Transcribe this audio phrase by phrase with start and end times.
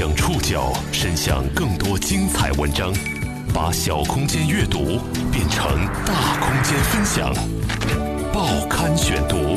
[0.00, 2.90] 将触角伸向更多精彩文章，
[3.52, 4.98] 把小空间阅读
[5.30, 7.30] 变成大空间分享。
[8.32, 9.54] 报刊选读，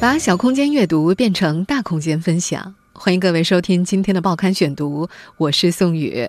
[0.00, 2.74] 把小空间阅读变成大空间分享。
[2.94, 6.26] 欢迎各位收听今天的报刊选读，我是宋宇。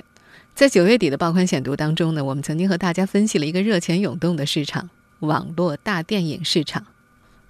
[0.54, 4.90] 在九月底的报刊选读当中呢，我们曾经和大家分析了一个热钱涌动的市场——
[5.20, 6.86] 网络大电影市场。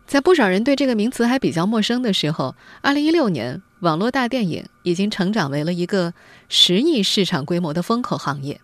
[0.05, 6.13] 在不少人对这个名词还比较陌生的时候，二零一六年，网络大电影已经成长为了一个
[6.47, 8.61] 十亿市场规模的风口行业。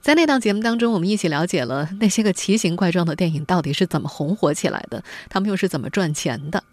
[0.00, 6.64] 在那档节目当中，我们一起了解了那些个奇形怪状的电影到底是怎么红火起来的，他们又是怎么赚钱的。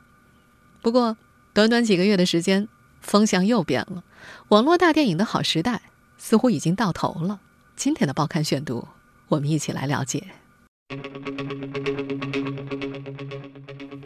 [0.81, 1.17] 不过，
[1.53, 2.69] 短短几个月的时间，
[3.01, 4.03] 风向又变了，
[4.49, 5.81] 网络大电影的好时代
[6.17, 7.41] 似乎已经到头了。
[7.75, 8.87] 今天的报刊选读，
[9.27, 10.23] 我们一起来了解。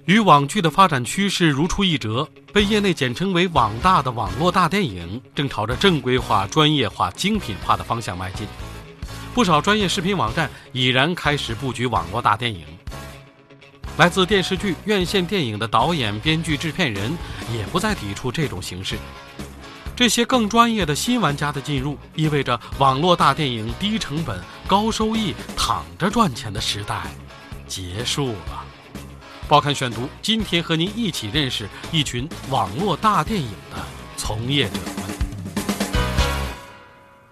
[0.05, 8.47] 与网剧的发展趋势如出一辙，被业内简称为“网大”的网络大电影，正朝着正规化、专业化、精品化的方向迈进。
[9.33, 12.65] 不少专业视频网站已然开始布局网络大电影。
[13.97, 17.15] 来自电视剧、院线电影的导演、编剧、制片人
[17.53, 18.97] 也不再抵触这种形式。
[19.95, 27.03] 这些更专业的新玩家的进入，意味着网络大电影低成本、高收益、躺着赚钱的时代
[27.67, 28.65] 结束了。
[29.51, 33.85] 报刊选读，今天和您一起认识一群网络大电影的
[34.15, 35.65] 从业者们。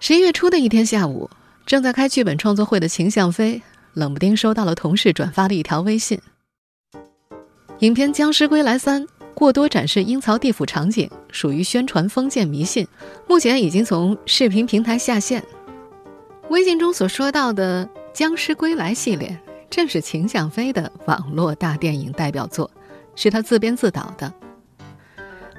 [0.00, 1.30] 十一月初的一天下午，
[1.64, 3.62] 正在开剧本创作会的秦向飞，
[3.94, 6.20] 冷不丁收到了同事转发的一条微信：
[7.78, 12.86] 影片《僵尸归来三》过多展示阴曹地府场景，属于宣传封建迷信，
[13.26, 15.42] 目前已经从视频平台下线。
[16.50, 19.40] 微信中所说到的《僵尸归来》系列。
[19.70, 22.70] 正是秦向飞的网络大电影代表作，
[23.14, 24.32] 是他自编自导的。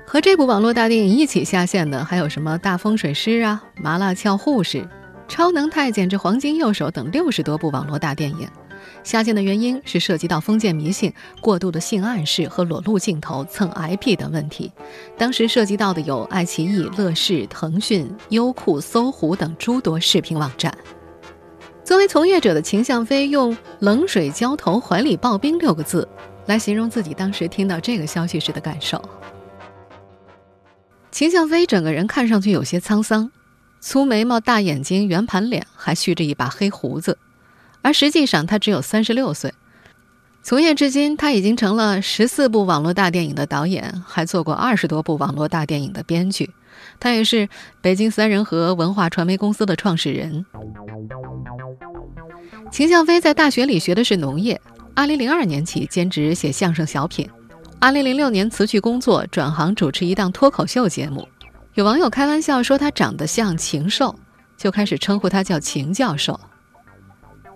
[0.06, 4.80] 和这部网络大电影一起下线的，还有什么《大风水师》啊，《麻辣俏护士》
[5.30, 8.48] 《超能太监之黄金右手》等六十多部网络大电影。
[9.04, 14.72] 下线的原因是涉及到封建迷信、过度的性暗示和裸露镜头、蹭 IP 等问题。
[15.18, 20.76] 当时涉及到的有爱奇艺、乐视、腾讯、优酷、搜狐等诸多视频网站。
[21.84, 26.08] 作为从业者的秦向飞用“冷水浇头，怀里抱冰”六个字
[26.46, 29.02] 来形容自己当时听到这个消息时的感受。
[31.12, 33.32] 秦向飞整个人看上去有些沧桑，
[33.80, 37.18] 粗眉毛、大眼睛、圆盘脸，还蓄着一把黑胡子，
[37.82, 39.54] 而实际上他只有三十六岁。
[40.44, 46.52] 从业至今，他已经成了十四部网络大电影的导演，还做过二十多部网络大电影的编剧。
[47.02, 47.50] 他也是
[47.82, 50.46] 北京三人和文化传媒公司的创始人。
[52.72, 54.62] 秦向飞在大学里学的是农业
[54.96, 57.28] ，2002年起兼职写相声小品
[57.82, 61.28] ，2006年辞去工作，转行主持一档脱口秀节目。
[61.74, 64.16] 有网友开玩笑说他长得像禽兽，
[64.56, 66.40] 就开始称呼他叫秦教授。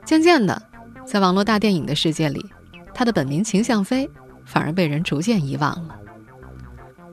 [0.04, 0.60] 渐渐的，
[1.06, 2.44] 在网络大电影的世界里，
[2.96, 4.10] 他的本名秦向飞
[4.44, 5.96] 反而被人逐渐遗忘了。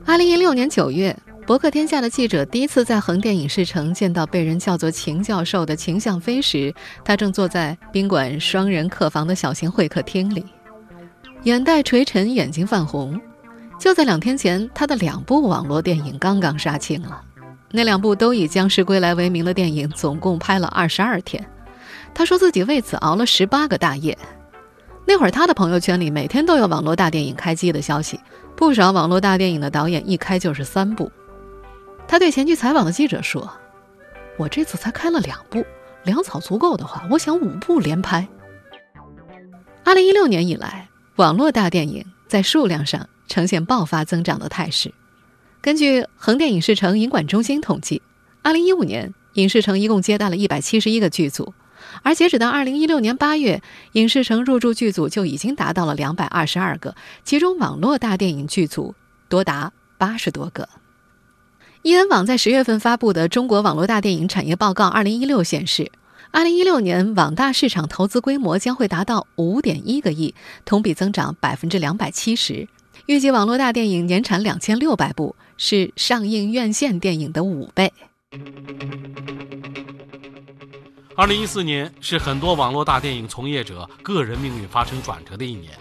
[0.07, 1.15] 2016年9月。
[1.53, 6.75] 博客天下的记者第一次在横店影视城见到被人叫做秦教授的秦向飞时，
[7.05, 10.47] 他正坐在宾馆双人客房的小型会客厅里，
[11.43, 13.21] 眼袋垂沉，眼睛泛红。
[13.79, 17.21] 就在两天前，他的两部网络电影刚刚杀青了，
[17.71, 21.47] 那两部都以《僵尸归来》为名的电影，总共拍了二十二天。
[22.15, 24.17] 他说自己为此熬了十八个大夜。
[25.05, 28.19] 那会儿，他的朋友圈里每天都有网络大电影开机的消息，
[28.57, 31.13] 不少网络大电影的导演一开就是三部。
[32.07, 33.51] 他对前去采访的记者说
[34.37, 35.65] ：“我这次才开了两部，
[36.05, 38.29] 粮草足够的话，我想五部连拍。”
[39.85, 44.93] 二零一六年以来，网络大电影在数量上呈现爆发增长的态势。
[45.61, 48.03] 根据横店影视城影管中心统计，
[48.43, 51.55] 二零一五年影视城一共接待了一百七十一个剧组，
[52.03, 58.95] 而截止到二零一六年八月，影视城入驻剧组就已经达到了两百二十二个，其中网络大电影剧组
[59.29, 60.69] 多达八十多个。
[61.83, 65.91] 易恩网在十月份发布的《中国网络大电影产业报告（二零一六）》显示，
[66.31, 70.33] 二零一六年网大市场投资规模将会达到五点一个亿，
[70.65, 72.69] 同比增长百分之两百七十。
[73.07, 77.93] 预计网络大电影年产两千六百部，是上映院线电影的五倍。
[81.17, 85.73] 二零一四年是很多网络大电影从业者个人命运发生转折的一年。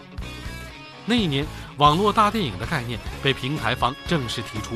[1.06, 1.46] 那一年，
[1.76, 4.74] 网络大电影的概念被平台方正式提出。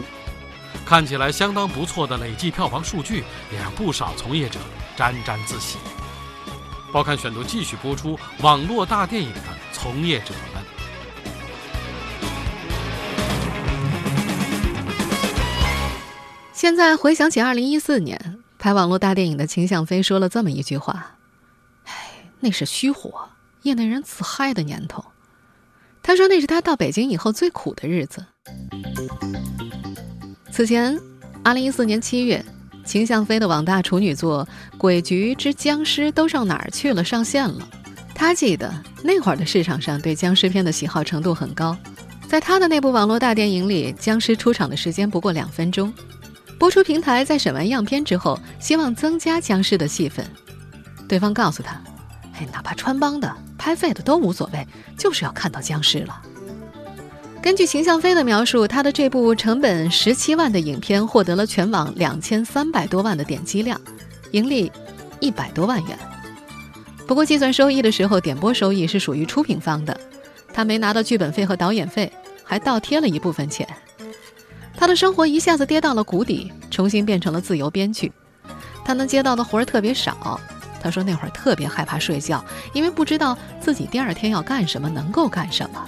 [0.86, 4.60] 看起来相当不错的累计票房数据，也让不少从业者
[4.96, 5.78] 沾沾自喜。
[6.92, 9.40] 报刊选读继续播出网络大电影的
[9.72, 10.62] 从业者们。
[16.52, 21.16] 现在回想起2014年拍网络大电影的秦向飞说了这么一句话
[21.84, 21.92] ：“哎，
[22.38, 23.28] 那是虚火，
[23.62, 25.04] 业内人自嗨的年头。”
[26.00, 28.24] 他说那是他到北京以后最苦的日子。
[30.56, 30.98] 此前
[31.44, 32.42] ，2014年7月，
[32.82, 34.48] 秦向飞的网大处女作
[34.78, 37.68] 《鬼局之僵尸都上哪儿去了》上线了。
[38.14, 38.72] 他记得
[39.04, 41.76] 那会儿的市场上对僵尸片的喜好程度很高，
[42.26, 45.92] 在他的那部网络大电影里，僵尸出场的时间不过两分钟。
[46.58, 50.24] 播出平台在审完样片之后，希望增加僵尸的戏份。
[51.06, 51.78] 对方告诉他
[52.32, 54.66] ：“哎，哪怕穿帮的、拍废的都无所谓，
[54.96, 56.22] 就是要看到僵尸了。”
[57.42, 63.80] 根据秦向飞的描述，他的这部成本十七万的影片获得了全网两千三百多万的点击量，
[64.32, 64.70] 盈利
[65.20, 65.96] 一百多万元。
[67.06, 69.98] 不过计算收益的时候，点播收益是属于出品方的，
[70.52, 72.12] 他没拿到剧本费和导演费，
[72.42, 73.66] 还倒贴了一部分钱。
[74.76, 78.10] 他的生活一下子跌到了谷底，重新变成了自由编剧。
[78.84, 80.40] 他能接到的活儿特别少。
[80.82, 85.86] 他说那会儿特别害怕睡觉，因为不知道自己第二天要干什么，能够干什么。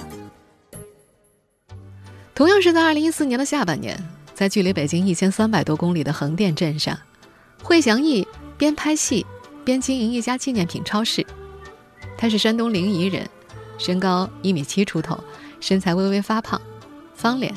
[2.38, 4.00] 同样是在二零一四年的下半年，
[4.32, 6.96] 在距离北京一千三百多公里的横店镇上，
[7.64, 8.25] 惠祥义
[8.56, 9.26] 边拍戏
[9.64, 11.26] 边经营一家纪念品超市。
[12.17, 13.29] 他是山东临沂人，
[13.76, 15.19] 身高一米七出头，
[15.58, 16.62] 身材微微发胖，
[17.17, 17.52] 方脸，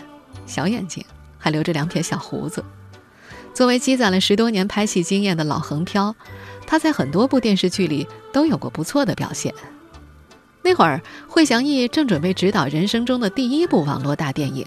[0.47, 1.05] 小眼睛。
[1.37, 2.65] 还留着两撇小胡子。
[3.53, 6.15] 作为积攒了十多年拍戏经验的老横漂，
[6.65, 9.53] 他在很多部电视剧里都有过不错的表现。
[10.63, 14.65] 那会儿，惠祥义正准备执导人生中的第一部网络大电影，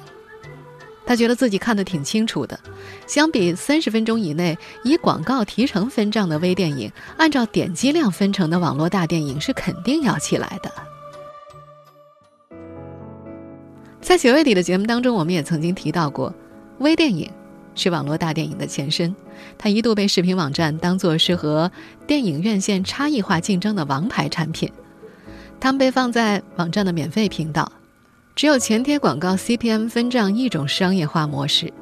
[1.06, 2.58] 他觉得自己看得挺清楚的。
[3.06, 10.73] 相比三十分钟以内以广告提成分账的微电影，按照点击量分成的网络大电影是肯定要起来的。
[14.00, 16.35] 在九月底的节目当中，我们也曾经提到过。
[16.79, 17.31] 微电影
[17.76, 19.14] 是网络大电影的前身，
[19.56, 21.70] 它一度被视频网站当作是和
[22.06, 24.70] 电影院线差异化竞争的王牌产品。
[25.65, 27.73] 它们被放在网站的免费频道，
[28.37, 31.73] 只有前贴广告 CPM 分账一种商业化模式。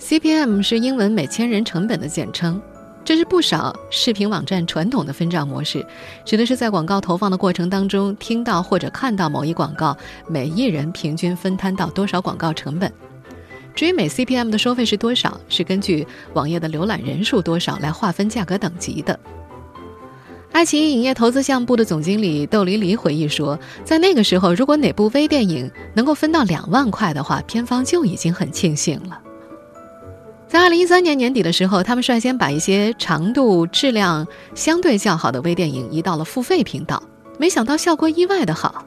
[0.00, 2.58] CPM 是英文每千人成本的简称，
[3.04, 5.84] 这是不少视频网站传统的分账模式，
[6.24, 9.94] 指的是在广告投放的过程当中听到或者看到某一广告，
[10.26, 12.90] 每一人平均分摊到多少广告成本。
[13.74, 19.20] 至于每 CPM 的收费是多少，是根据网页的浏览人数多少来划分价格等级的。
[20.58, 29.20] 爱奇艺影业投资项目部的总经理窦黎黎回忆说，在那个时候，如果哪部微电影能够分到两万块的话，片方就已经很庆幸了。
[30.48, 34.26] 在二零一三年年底的时候，他们率先把一些长度、质量
[34.56, 37.00] 相对较好的微电影移到了付费频道，
[37.38, 38.84] 没想到效果意外的好。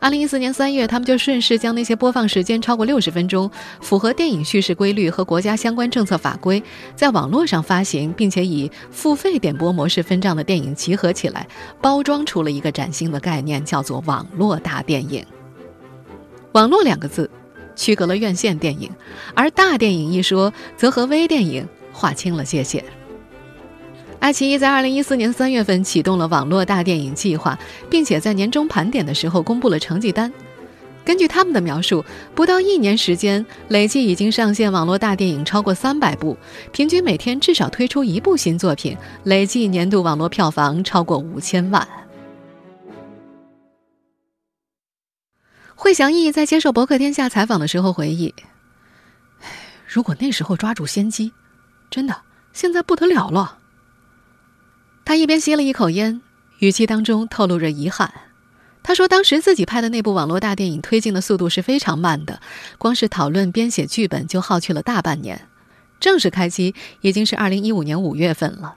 [0.00, 3.50] 二零一四年三月，他们就顺势将那些播放时间超过六十分钟、
[3.80, 6.62] 符合电影叙事规律和国家相关政策法规，
[6.94, 11.48] 在网络上发行并且以付费点播模式分账的电影集合起来，
[11.80, 15.24] 包装出了一个崭新的概念，叫做“网络大电影”。
[16.52, 17.28] 网络两个字，
[17.74, 18.88] 区隔了院线电影，
[19.34, 22.84] 而大电影一说，则和微电影划清了界限。
[24.20, 30.32] 爱奇艺在二零一四年三月份启动了网络大电影计划，并且在年终盘点的时候公布了成绩单。
[31.04, 32.04] 根据他们的描述，
[32.34, 36.36] 不到一年时间，累计已经上线网络大电影超过三百部，
[36.72, 41.86] 平均每天至少推出一部新作品，累计年度网络票房超过五千万。
[45.74, 48.34] 惠祥义在接受博客天下采访的时候回忆
[49.86, 51.32] ：“如果那时候抓住先机，
[51.88, 52.14] 真的
[52.52, 53.58] 现在不得了了。”
[55.08, 56.20] 他一边吸了一口烟，
[56.58, 58.12] 语气当中透露着遗憾。
[58.82, 62.42] 他说：“当时自己拍的那部网络大电影推进的速度是非常慢的，
[62.76, 65.48] 光是讨论、编写剧本就耗去了大半年。
[65.98, 68.76] 正式开机已经是二零一五年五月份了。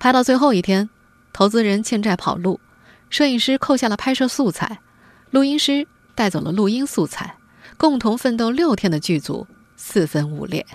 [0.00, 0.90] 拍到最后一天，
[1.32, 2.58] 投资人欠债跑路，
[3.08, 4.80] 摄影师扣下了拍摄素材，
[5.30, 7.36] 录音师带走了录音素材，
[7.76, 10.66] 共同奋斗六天的剧组四分五裂。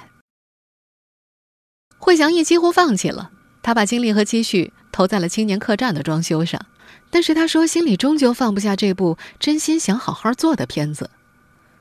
[1.97, 3.31] 惠祥义几乎放弃了。”
[3.67, 6.67] 他把精力和积蓄投在了青年客栈的装修上，
[7.09, 11.09] 但是他说心里终究放不下这部真心想好好做的片子。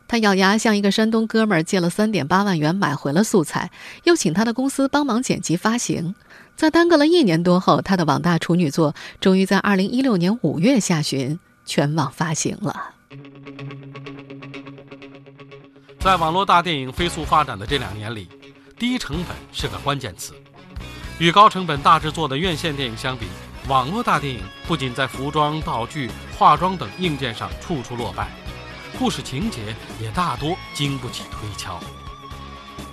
[0.08, 3.70] 他咬牙向一个山东哥们儿借了三点八万元买回了素材，
[4.02, 6.16] 又请他的公司帮忙剪辑发行。
[6.56, 12.94] 在耽搁了一年多后，他的网大处女作终于在二零一六年五月下旬全网发行了。
[16.00, 18.26] 在网络大电影飞速发展的这两年里，
[18.76, 20.34] 低成本是个关键词。
[21.18, 23.26] 与高成本大制作的院线电影相比，
[23.68, 28.28] 网络大电影不仅在服装、道具、化妆等硬件上处处落败，
[28.99, 31.80] 故事情节也大多经不起推敲。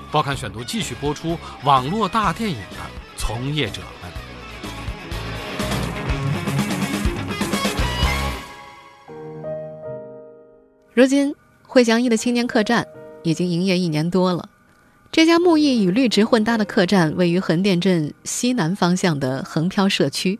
[0.09, 2.77] 报刊选读继续播出网络大电影的
[3.17, 4.11] 从业者们。
[10.93, 11.35] 如今，
[11.67, 12.87] 惠祥一的青年客栈
[13.23, 14.47] 已经营业一年多了。
[15.13, 20.39] 这家木艺与绿植混搭的客栈位于横店镇西南方向的横漂社区，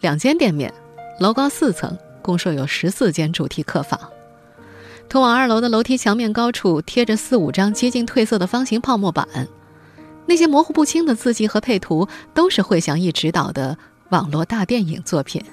[0.00, 0.72] 两间店面，
[1.20, 4.00] 楼高四层，共设有十四间主题客房。
[5.10, 9.28] 通往二楼的楼梯墙面高处贴着四五张接近褪色的方形泡沫板，
[10.24, 13.76] 那些模糊不清的字迹和配图都是惠祥义执导的
[14.08, 15.44] 网络大电影作品。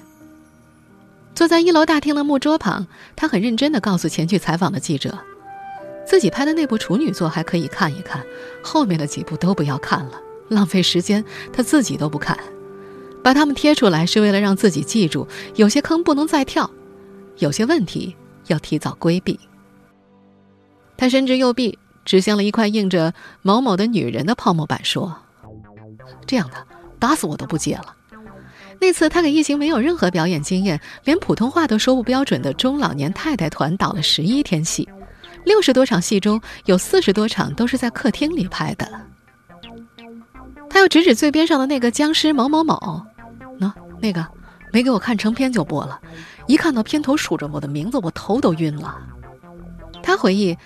[1.34, 2.86] 坐在一楼大厅的木桌旁，
[3.16, 5.18] 他很认真地告诉前去采访的记者，
[6.06, 8.24] 自己拍的那部处女作还可以看一看，
[8.62, 12.38] 后面的几部都不要看了，浪费时间，他自己都不看。
[13.22, 16.70] 把它们贴出来是为了让自己记住，有些坑不能再跳，
[17.38, 18.14] 有些问题。
[18.48, 19.40] 要提早规避。
[20.96, 25.16] 他伸直右臂，指向了一块印着“某某的女人”的泡沫板，说
[26.28, 26.64] ：“这样的，
[27.00, 27.96] 打死我都不接了。”
[28.80, 34.88] 那次他给一行没有任何表演经验、连普通话都说不标准的中老年太太团导了十一天戏，
[35.46, 38.86] 六十多场戏中有四十多场都是在客厅里拍的。
[40.68, 43.06] 他又指指最边上的那个僵尸某某某，
[43.60, 43.72] 喏，
[44.02, 44.26] 那个
[44.72, 45.98] 没给我看成片就播了。
[46.48, 48.98] 一看到片头数着我的名字，我头都晕了。
[50.02, 50.58] 他回忆，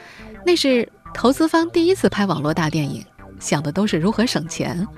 [0.45, 3.05] 那是投资方第一次拍网络大电影，
[3.39, 4.89] 想的都是如何省钱。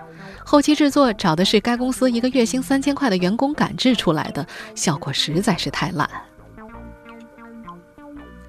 [0.45, 4.47] 后期制作找的是该公司一个月薪三千块的员工赶制出来的，
[4.77, 6.09] 效果实在是太烂。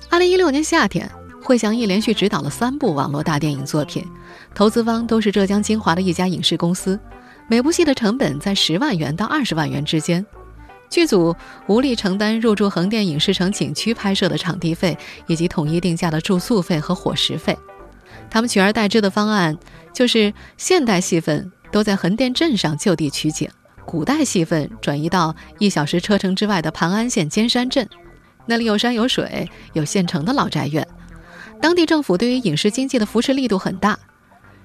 [0.10, 1.10] 二零一六年夏天，
[1.44, 4.02] 惠祥义连续执导了三部网络大电影作品，
[4.56, 6.98] 投资方都是浙江金华的一家影视公司，
[7.50, 10.26] 每部戏的成本在十万元到二十万元之间。
[10.90, 11.36] 剧组
[11.68, 14.98] 无力承担入住横店影视城景区拍摄的场地费，
[15.28, 17.58] 以及统一定价的住宿费和伙食费。
[18.30, 19.58] 他们取而代之的方案
[19.92, 23.50] 就是现代戏份都在横店镇上就地取景，
[23.86, 27.86] 古代戏份转移到一小时车程之外的磐安县尖山镇。
[28.46, 30.88] 那里有山有水，有现成的老宅院。
[31.62, 33.98] 当地政府对于影视经济的扶持力度很大，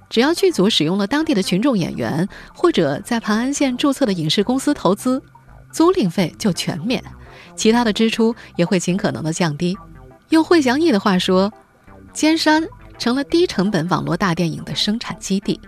[0.09, 5.23] 只要剧组使用了当地的群众演员，或者在盘安县注册的影视公司投资。
[5.71, 7.05] 租赁费就全免，
[7.55, 9.77] 其他的支出也会尽可能的降低。
[10.31, 11.53] 用惠祥义的话说，
[12.15, 12.67] 尖山
[12.99, 15.61] 成了低成本网络大电影的生产基地。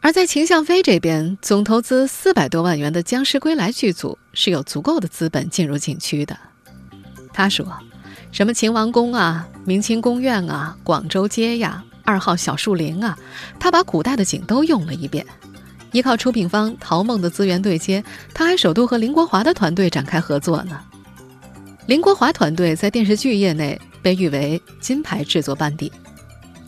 [0.00, 6.36] 而在秦向飞这边，总投资四百多万元的《僵尸归来》剧组是有足够的资本进入景区的。
[7.32, 7.66] 他说
[8.34, 13.16] ：“什么秦王宫啊、明清宫苑啊、广州街呀、二号小树林啊，
[13.60, 15.24] 他把古代的景都用了一遍。”
[15.92, 18.02] 依靠出品方陶梦的资源对接，
[18.34, 20.80] 他还首度和林国华的团队展开合作呢。
[21.86, 25.92] 林国华团队在电视剧业内被誉为金牌制作班底。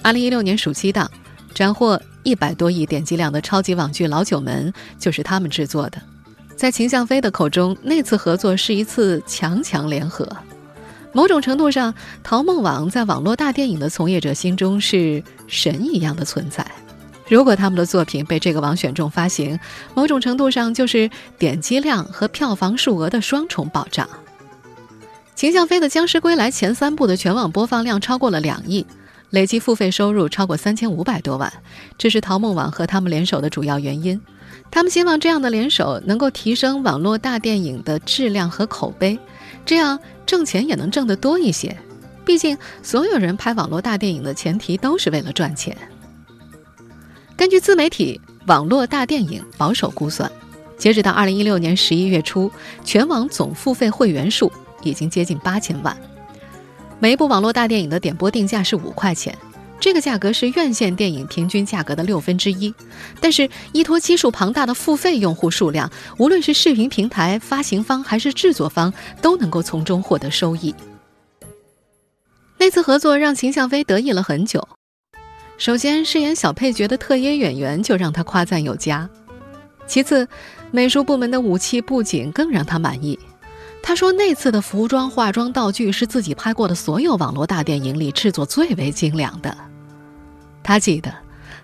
[0.02, 1.10] 二零一六年暑期档
[1.52, 6.00] 斩获一百多亿点击量的超级网剧《老九门》就是他们制作的。
[6.54, 10.24] 在秦向飞的口中，那次合作是一次强强联合。
[11.16, 16.66] 某种程度上，淘梦网在网络大电影的从业者心中是神一样的存在。
[17.26, 19.58] 如果他们的作品被这个网选中发行，
[19.94, 21.08] 某种程度上就是
[21.38, 24.06] 点击量和票房数额的双重保障。
[25.34, 28.84] 秦向飞的《僵尸归来》前三部的全网播放量超过了两亿，
[29.30, 31.50] 累计付费收入超过三千五百多万，
[31.96, 34.20] 这是淘梦网和他们联手的主要原因。
[34.70, 39.18] 他们希望这样的联手能够提升网络大电影的质量和口碑，
[39.64, 41.74] 这样挣钱也能挣得多一些。
[42.24, 45.76] 毕竟，所有人拍网络大电影的前提都是为了赚钱。
[47.36, 50.30] 根据自媒体网络大电影保守估算，
[50.76, 52.50] 截止到二零一六年十一月初，
[52.84, 54.50] 全网总付费会员数
[54.82, 55.96] 已经接近八千万。
[56.98, 59.36] 每一部网络大电影的点播定价是五块钱，
[59.78, 62.74] 这个价格是院线电影平均价格的六分之一。
[63.20, 70.74] 但是，依托基数庞大的付费用户数量，无论是视频平台、发行方还是制作方，都能够从中获得收益。
[72.58, 74.66] 那次合作让秦向飞得意了很久。
[75.58, 79.08] 首先，饰演小配角的特约演员就让他夸赞有加。
[79.86, 80.26] 其次，
[80.70, 83.18] 美术部门的武器布景更让他满意。
[83.82, 89.56] 他说，那次的服装、化妆、道具是自己拍过的所有网络大电影里制作最为精良的。
[90.66, 91.14] 他记得，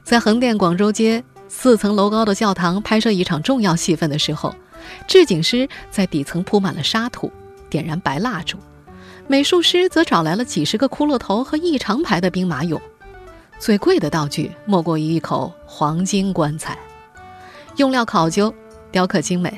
[0.04, 4.54] 在横店广州街四层楼高的教堂拍摄一场重要戏份的时候，
[5.09, 7.28] 制景师在底层铺满了沙土，
[7.68, 8.56] 点燃白蜡烛，
[9.26, 12.80] 美术师则找来了几十个骷髅头和一长排的兵马俑。
[13.59, 16.78] 最贵的道具莫过于一口黄金棺材，
[17.78, 18.54] 用料考究，
[18.92, 19.52] 雕刻精美。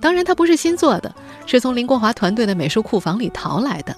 [0.00, 1.14] 当然，它不是新做的，
[1.44, 3.94] 是从林国华团队的美术库房里淘来的。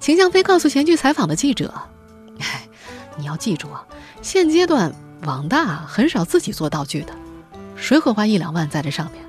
[0.00, 1.72] 秦向飞告诉前去采访的记者
[3.16, 3.84] ：“你要记住啊，
[4.22, 4.92] 现阶段
[5.24, 7.14] 网大很少自己做道具的，
[7.76, 9.22] 谁会花一两万在这上面？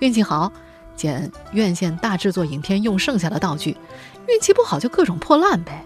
[0.00, 0.52] 运气好，
[0.96, 3.74] 捡院线大制作影片用剩下的道具；
[4.28, 5.84] 运气不好，就各种破烂呗。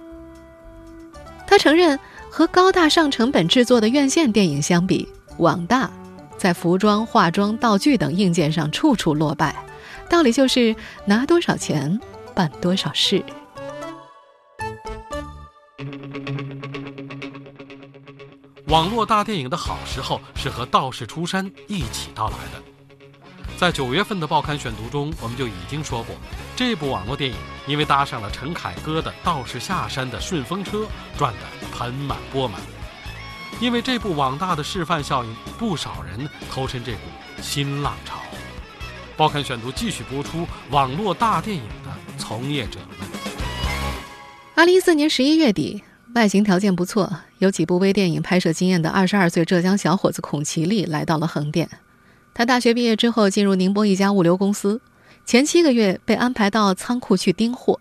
[1.46, 1.98] 他承认，
[2.30, 5.08] 和高大上成本制作的院线电影相比，
[5.38, 5.90] 网大
[6.36, 9.54] 在服装、化妆、道具等硬件上处处落败。
[10.08, 10.74] 道理就是
[11.06, 12.00] 拿多少钱
[12.34, 13.24] 办多少事。
[18.74, 22.60] 网络大电影的好时候是和《道士出山》一起到来的。
[23.56, 26.16] 在九月份的报刊选读中，我们就已经说过，
[26.56, 27.36] 这部网络电影
[27.68, 32.60] 因为搭上了陈凯歌的《道士下山》的顺风车，赚得盆满钵满。
[33.60, 36.98] 因为这部网大的示范效应，不少人投身这股
[37.40, 38.18] 新浪潮。
[39.16, 43.08] 报刊选读继续播出网络大电影的从业者们。
[44.56, 45.80] 二零一四年十一月底，
[46.14, 51.68] 外形条件不错、有几部微电影拍摄经验的二十二岁浙江小伙子孔其力来到了横店。
[52.32, 54.80] 他大学毕业之后进入宁波一家物流公司，
[55.26, 57.80] 前七个月被安排到仓库去盯货，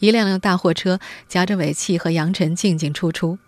[0.00, 3.38] 一辆辆大货车夹着尾气和扬尘进进出出，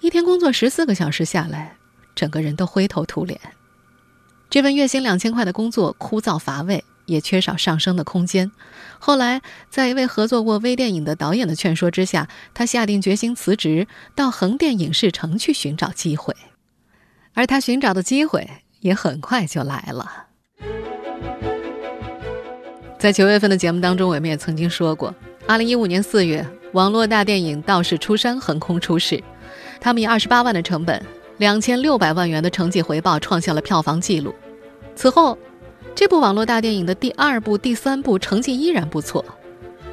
[0.00, 1.76] 一天工作十四个小时下来，
[2.16, 3.40] 整个人都灰头土脸。
[4.50, 8.50] 这份月薪两千块的工作枯燥乏味，也缺少上升的空间。
[8.98, 16.34] 后来，在一位合作过微电影的导演的劝说之下，他下定决心辞职，到横店影视城去寻找机会。
[17.34, 18.48] 而他寻找的机会。
[18.82, 20.26] 也很快就来了。
[22.98, 25.14] 在九月份的节目当中，我们也曾经说过，
[25.46, 29.22] 二零一五年四月，网络大电影《道士出山》横空出世，
[29.80, 31.00] 他们以二十八万的成本，
[31.38, 34.34] 两千六百万元的成绩回报，创下了票房纪录。
[34.96, 35.38] 此后，
[35.94, 39.24] 这部网络大电影的第二部、第三部成绩依然不错。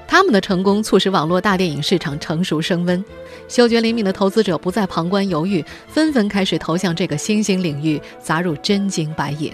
[0.07, 3.03] 他们的成功促使网络大电影市场成熟升温，
[3.47, 9.53] 嗅觉灵敏的投资者不再旁观犹豫，纷纷开始投向这个新兴领域，砸入真金白银。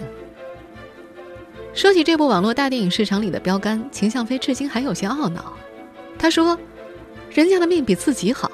[1.74, 5.52] 说起这部网络大电影市场里的标杆，秦向飞至今还有些懊恼。
[6.18, 6.58] 他说
[7.30, 8.50] ：“人家的命比自己好，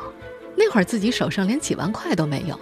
[0.55, 2.59] 那会儿自己手上连几万块都没有。”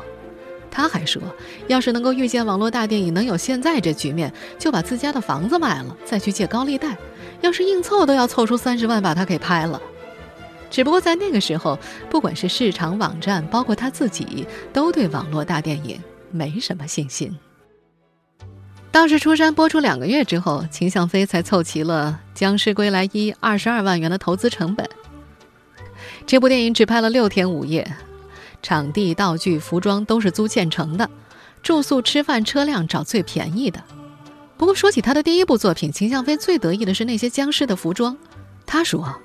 [0.71, 1.21] 他还说
[1.67, 6.97] ：“要是能够遇见网络大电影能有现在这局面，就把自家的房子卖了，再去借高利贷。
[7.41, 9.81] 要是硬凑，都要凑出三十万把它给拍了。”
[10.69, 11.79] 只不过在那个时候，
[12.11, 15.99] 不管是市场网站，包括他自己，都对网络大电影
[16.31, 17.35] 没什么信心。
[18.91, 24.87] 《道士出山》播出两个月之后，秦向飞才凑齐了《僵尸归来一》二十二万元的投资成本。
[26.27, 27.91] 这部电影只拍了六天五夜。
[28.61, 31.09] 场地、道具、服装都是租现成的，
[31.63, 33.83] 住宿、吃饭、车辆找最便宜的。
[34.57, 38.17] 不过说起他的第一部作品，秦向飞最得意的是那些僵尸的服装。
[38.65, 39.15] 他说：“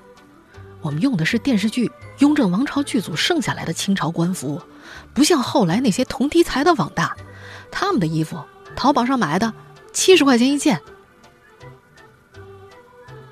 [0.81, 4.62] 我们用的是电视剧《雍正王朝》剧组剩下来的清朝官服，
[5.12, 7.16] 不像后来那些同题材的网大，
[7.70, 8.38] 他们的衣服
[8.77, 9.53] 淘宝上买的
[9.92, 10.81] 七十块钱一件。”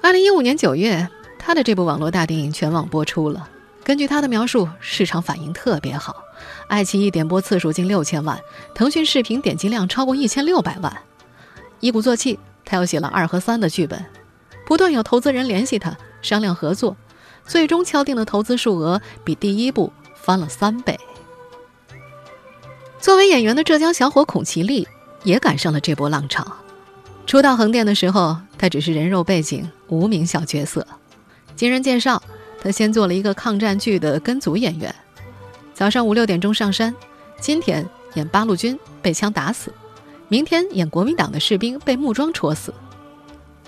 [0.02, 3.48] 二零一五年九月，他的这部网络大电影全网播出了。
[3.84, 6.22] 根据他的描述，市场反应特别好，
[6.68, 8.38] 爱奇艺点播次数近六千万，
[8.74, 10.96] 腾讯视频点击量超过一千六百万。
[11.80, 14.04] 一鼓作气，他又写了二和三的剧本，
[14.64, 16.96] 不断有投资人联系他商量合作，
[17.44, 20.98] 最终敲定的投资数额比第一部翻了三倍。
[23.00, 24.86] 作为演员的浙江小伙孔其力
[25.24, 26.46] 也赶上了这波浪潮。
[27.26, 30.86] 初到横店的时候，他只是人肉背景，无名小角色。
[31.56, 32.22] 经人介绍。
[32.62, 34.94] 他先做了一个抗战剧的跟组演员，
[35.74, 36.94] 早上五六点钟上山，
[37.40, 39.74] 今天演八路军被枪打死，
[40.28, 42.72] 明天演国民党的士兵被木桩戳死。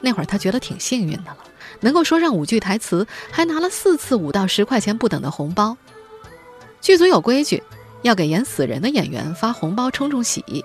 [0.01, 1.39] 那会儿他觉得挺幸运的了，
[1.81, 5.77] 能够说上五句台词，还拿了四次五到十块钱不等的红包。
[6.81, 7.61] 剧组有规矩，
[8.03, 10.65] 要给演死人的演员发红包冲冲喜。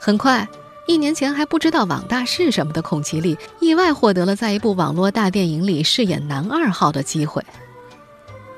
[0.00, 0.48] 很快。
[0.86, 7.44] 一年前还不知道网大是什么的孔奇力，意外获得了在一部网络大电影里饰演男二号的机会。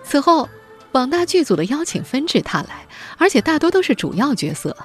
[0.04, 0.48] 此后，
[0.92, 2.86] 网大剧组的邀请纷至沓来，
[3.16, 4.76] 而且大多都是主要角色。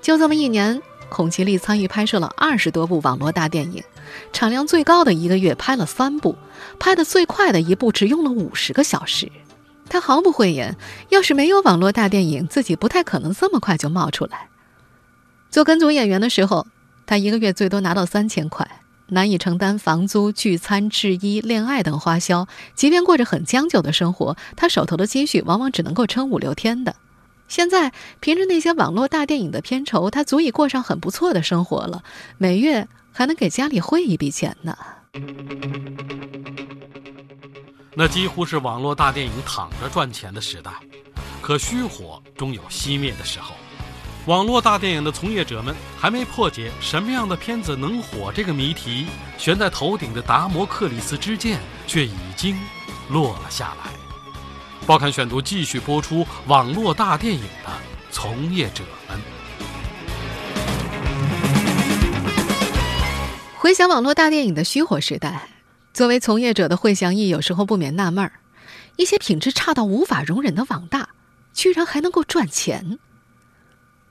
[0.00, 3.82] 就这么一年，孔奇力参与拍摄了二十多部网络大电影，
[4.32, 6.36] 产量最高的一个月拍了三部，
[6.78, 9.30] 拍的最快的一部只用了五十个小时。
[9.88, 10.76] 他毫不讳言，
[11.08, 14.48] 要是没有网络大电影，自己不太可能这么快就冒出来。
[15.52, 16.66] 做跟组演员的时候，
[17.04, 18.66] 他一个月最多拿到三千块，
[19.08, 22.48] 难以承担房租、聚餐、制衣、恋爱等花销。
[22.74, 26.96] 即便过着很将就的生活，他手头的积蓄往往只能够撑五六天的。
[27.48, 32.02] 现在凭着那些网络大电影的片酬，他足以过上很不错的生活了，
[32.38, 34.74] 每月还能给家里汇一笔钱呢。
[37.94, 40.70] 那几乎是网络大电影躺着赚钱的时代。
[41.42, 43.54] 可虚火终有熄灭的时候，
[44.26, 51.58] 网络大电影的从业者们还没破解什么样的片子能火这个谜题，悬在头顶的达摩克里斯之剑
[51.88, 52.56] 却已经
[53.08, 53.90] 落了下来。
[54.86, 57.70] 报刊选读继续播出网络大电影的
[58.12, 59.20] 从业者们。
[63.56, 65.48] 回想网络大电影的虚火时代，
[65.92, 68.34] 作为从业者的惠祥义有时候不免纳闷儿：
[68.94, 71.08] 一些品质差到无法容忍的网大，
[71.52, 73.00] 居然还能够赚钱。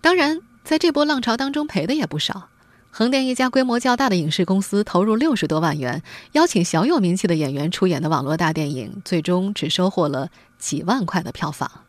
[0.01, 2.49] 当然，在这波浪潮当中赔的也不少。
[2.89, 11.85] 横店一家规模较大的影视公司投入六十多万元，邀请小有名气的演员出演的网络大电影，最终只收获了几万块的票房。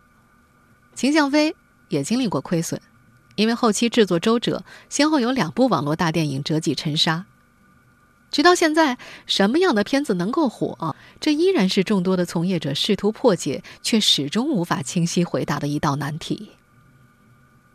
[0.95, 1.57] 秦向飞
[1.89, 2.81] 也经历过亏损，
[3.35, 7.25] 因为后期制作周折，先后有两部网络大电影折戟沉沙。
[8.31, 8.97] 直到现在，
[9.27, 10.95] 什么样的片子能够火？
[11.19, 16.51] 这依然是众多的从业者试图破解却始终无法清晰回答的一道难题。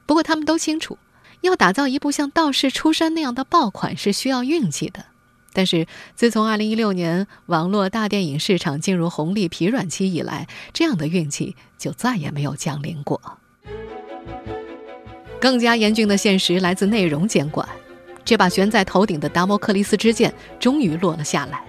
[0.07, 0.97] 不过，他们都清楚，
[1.41, 5.05] 要打造一部像《道士出山》那样的爆款是需要运气的。
[5.53, 13.19] 但是，自从2016年网络大电影市场进入红利疲软期以来，这样的运气就再也没有降临过。
[15.39, 17.67] 更加严峻的现实来自内容监管。
[18.23, 21.63] 这把悬在头顶的达摩克利斯之剑终于落了下来。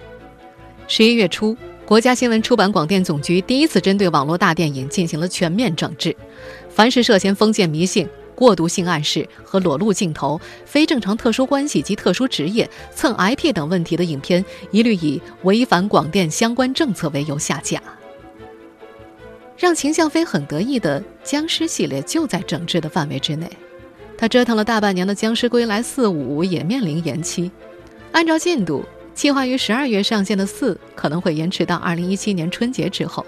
[0.87, 6.15] 十一月初，国家新闻出版广电总局第一次针对网络大电影进行了全面整治，
[6.69, 8.07] 凡是涉嫌封建迷信、
[8.39, 17.81] 过度性暗示和裸露镜头、非正常特殊关系及特殊职业、蹭 IP 等问题的影片，一律以违反广电相关政策为由下架。
[19.57, 23.51] 让秦向飞很得意的僵尸系列就在整治的范围之内。
[24.17, 27.51] 他折腾了大半年的《僵尸归来四五》也面临延期。
[28.13, 33.25] 按照进度，计划于十二月上线的四可能会延迟到二零一七年春节之后。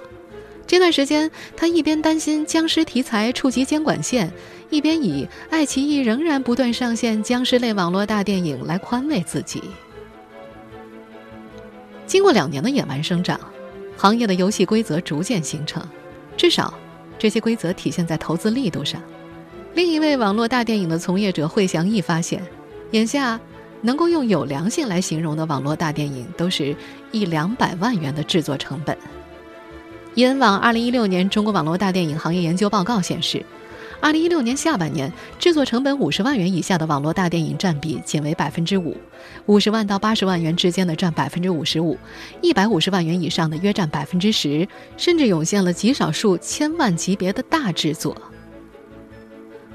[0.66, 4.32] 这段时间，他一边担心僵尸题材触及监管线，
[4.72, 9.62] 一边以爱奇艺仍然不断上线僵尸类网络大电影来宽慰自己。
[12.08, 13.40] 经过两年的野蛮生长，
[13.98, 15.86] 行业的游戏规则逐渐形成，
[16.36, 16.74] 至少
[17.20, 19.02] 这些规则体现在投资力度上。
[19.74, 22.42] 另一位网络大电影的从业者惠祥义发现，
[22.92, 23.40] 眼下
[23.82, 26.74] 能够用有良性来形容的网络大电影，都是
[27.12, 28.98] 一两百万元的制作成本。
[30.16, 33.46] 银网二零一六年中国网络大电影行业研究报告显示，
[34.02, 38.98] 二零一六年下半年制作成本五十万元以下的网络大电影占比仅为百分之五，
[39.46, 41.96] 五十万到八十万元之间的占百分之五十五，
[42.42, 48.20] 一百五十万元以上的约占百分之十，甚至涌现了极少数千万级别的大制作。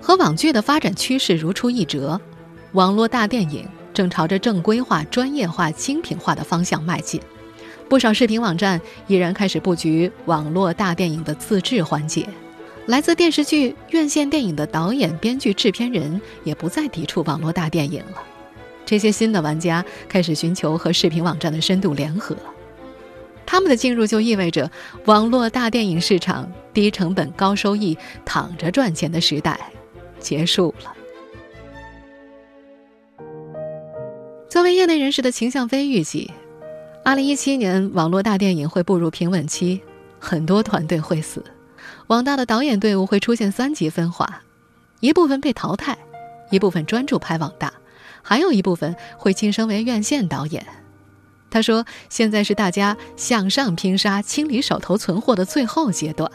[0.00, 2.20] 和网剧的发展趋势如出一辙，
[2.72, 7.20] 网络大电影正朝着正规化、专业化、精品化的方向迈进。
[7.88, 12.28] 不少视频网站已然开始布局网络大电影的自制环节。
[12.86, 18.22] 来自电视剧、院线电影的导演、编剧、制片人也不再抵触网络大电影了。
[18.84, 22.36] 这些新的玩家开始寻求和视频网站的深度联合。
[23.44, 24.70] 他们的进入就意味着
[25.04, 29.58] 网络大电影市场低成本、高收益、躺着赚钱的时代。
[30.18, 30.92] 结束了。
[34.48, 36.30] 作为业内人士的秦向飞预计，
[37.04, 39.80] 二零一七年网络大电影会步入平稳期，
[40.18, 41.44] 很多团队会死，
[42.08, 44.42] 网大的导演队伍会出现三级分化，
[45.00, 45.98] 一部分被淘汰，
[46.50, 47.72] 一部分专注拍网大，
[48.22, 50.64] 还有一部分会晋升为院线导演。
[51.50, 56.30] 他说：“现在是大家向上拼杀、清理手头存货的最后阶段。”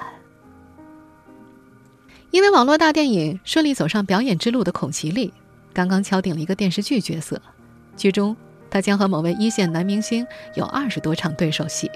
[2.32, 5.34] 因为网络大电影顺利走上表演之路的孔齐力，
[5.74, 7.42] 刚刚敲定了一个电视剧角色，
[7.96, 8.36] 剧中
[8.70, 11.90] 他将和某位一线男明星有二十多场对手戏。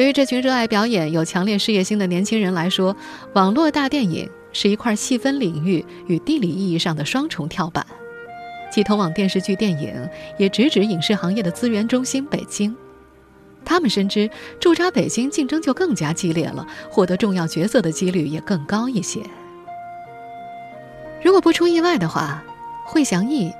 [0.00, 2.96] 对于这群热爱表演、有强烈事业心的年轻人来说，
[3.34, 7.84] 网络大电影是一块细分领域与地理意义上的双重跳板，
[8.72, 10.08] 既通往电视剧、电影，
[10.38, 12.74] 也直指影视行业的资源中心——北京。
[13.62, 19.20] 他们深知驻扎北京竞争就更加激烈了，获得重要角色的几率也更高一些。
[21.22, 22.42] 如果不出意外的话，
[22.86, 23.52] 惠祥义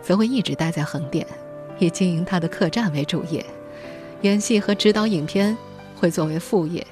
[0.00, 1.26] 则会一直待在横店，
[1.80, 3.44] 以经营他的客栈为主业，
[4.20, 5.58] 演戏和指导影片
[5.98, 6.86] 会作为副业。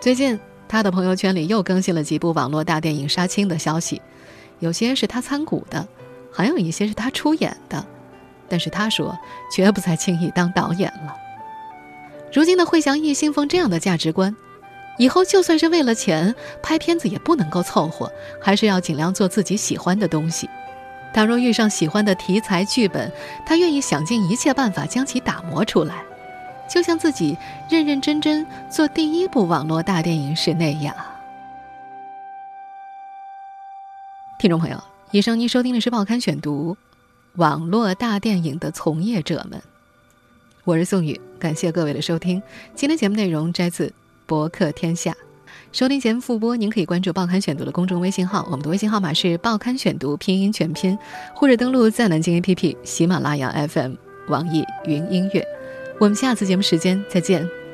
[0.00, 4.00] 最近，他的朋友圈里又更新了几部网络大电影杀青的消息，
[4.58, 5.86] 有些是他参股的，
[6.32, 7.86] 还有一些是他出演的，
[8.48, 9.16] 但是他说
[9.52, 11.14] 绝不再轻易当导演了。
[12.32, 14.34] 如今的惠祥义信奉这样的价值观，
[14.98, 18.10] 以后就算是为了钱拍片子也不能够凑合，
[18.40, 20.48] 还是要尽量做自己喜欢的东西。
[21.14, 23.10] 倘若遇上喜欢的题材剧本，
[23.46, 26.02] 他愿意想尽一切办法将其打磨出来。
[26.68, 27.36] 就像自己
[27.68, 30.94] 认认真真做第一部网络大电影时那样。
[34.38, 36.74] 听众朋友，以上您收听的是《报刊选读》，
[37.36, 39.62] 网络大电影的从业者们。
[40.64, 42.42] 我是宋宇，感谢各位的收听。
[42.74, 43.86] 今天节目内容摘自
[44.26, 45.12] 《博客天下》，
[45.72, 50.98] 收听节目复播，您可以关注《报刊选读》的公众微信号，我们的微信号码是《报刊选读》拼音全拼，
[51.34, 53.94] 或者登录在南京 APP、喜马拉雅 FM、
[54.28, 55.55] 网易云音乐。
[55.98, 57.65] 我们下次节目时间再见。